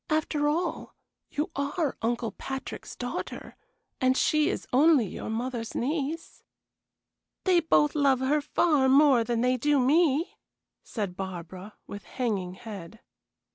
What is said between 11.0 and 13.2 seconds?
Barbara, with hanging head.